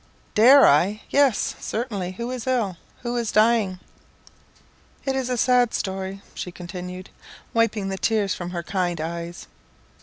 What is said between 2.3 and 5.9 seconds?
is ill? Who is dying?" "It's a sad